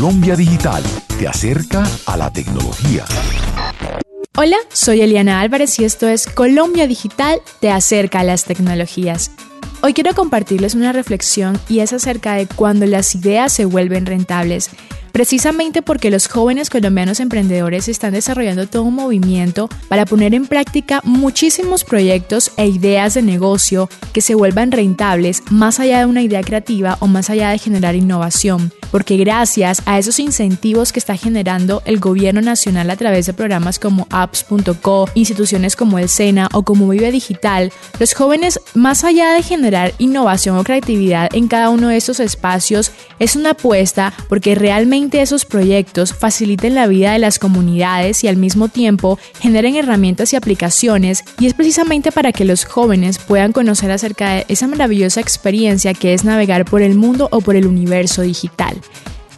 [0.00, 0.82] Colombia Digital
[1.18, 3.04] te acerca a la tecnología.
[4.34, 9.30] Hola, soy Eliana Álvarez y esto es Colombia Digital te acerca a las tecnologías.
[9.82, 14.70] Hoy quiero compartirles una reflexión y es acerca de cuando las ideas se vuelven rentables
[15.12, 21.00] precisamente porque los jóvenes colombianos emprendedores están desarrollando todo un movimiento para poner en práctica
[21.04, 26.42] muchísimos proyectos e ideas de negocio que se vuelvan rentables más allá de una idea
[26.42, 31.82] creativa o más allá de generar innovación, porque gracias a esos incentivos que está generando
[31.84, 36.88] el gobierno nacional a través de programas como apps.co, instituciones como el SENA o como
[36.88, 41.96] Vive Digital, los jóvenes más allá de generar innovación o creatividad en cada uno de
[41.96, 48.24] estos espacios es una apuesta porque realmente esos proyectos faciliten la vida de las comunidades
[48.24, 53.18] y al mismo tiempo generen herramientas y aplicaciones y es precisamente para que los jóvenes
[53.18, 57.56] puedan conocer acerca de esa maravillosa experiencia que es navegar por el mundo o por
[57.56, 58.79] el universo digital.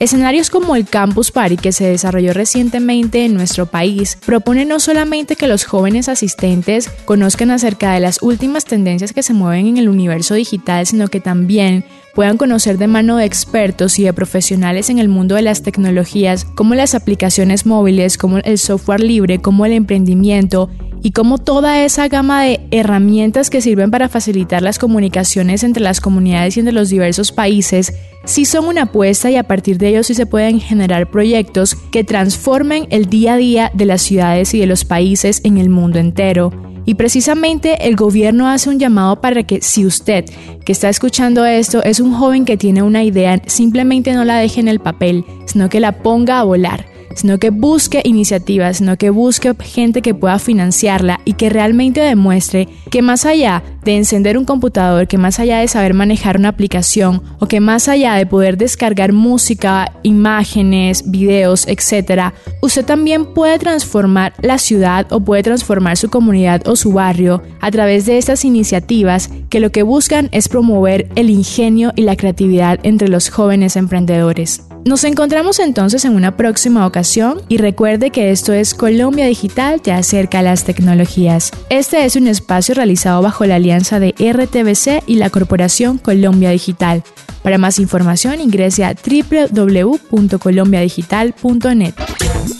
[0.00, 5.36] Escenarios como el Campus Party que se desarrolló recientemente en nuestro país propone no solamente
[5.36, 9.90] que los jóvenes asistentes conozcan acerca de las últimas tendencias que se mueven en el
[9.90, 14.98] universo digital, sino que también puedan conocer de mano de expertos y de profesionales en
[14.98, 19.72] el mundo de las tecnologías, como las aplicaciones móviles, como el software libre, como el
[19.72, 20.70] emprendimiento
[21.02, 26.00] y como toda esa gama de herramientas que sirven para facilitar las comunicaciones entre las
[26.00, 30.06] comunidades y entre los diversos países sí son una apuesta y a partir de ellos
[30.08, 34.60] sí se pueden generar proyectos que transformen el día a día de las ciudades y
[34.60, 36.52] de los países en el mundo entero.
[36.86, 40.24] Y precisamente el gobierno hace un llamado para que si usted
[40.64, 44.60] que está escuchando esto es un joven que tiene una idea, simplemente no la deje
[44.60, 49.10] en el papel, sino que la ponga a volar sino que busque iniciativas, sino que
[49.10, 54.44] busque gente que pueda financiarla y que realmente demuestre que más allá de encender un
[54.44, 58.56] computador, que más allá de saber manejar una aplicación o que más allá de poder
[58.56, 66.10] descargar música, imágenes, videos, etc., usted también puede transformar la ciudad o puede transformar su
[66.10, 71.08] comunidad o su barrio a través de estas iniciativas que lo que buscan es promover
[71.16, 74.69] el ingenio y la creatividad entre los jóvenes emprendedores.
[74.84, 79.92] Nos encontramos entonces en una próxima ocasión y recuerde que esto es Colombia Digital te
[79.92, 81.52] acerca a las tecnologías.
[81.68, 87.04] Este es un espacio realizado bajo la alianza de RTBC y la Corporación Colombia Digital.
[87.42, 91.94] Para más información ingrese a www.colombiadigital.net.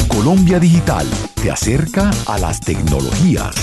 [0.09, 1.07] Colombia Digital
[1.43, 3.55] te acerca a las tecnologías.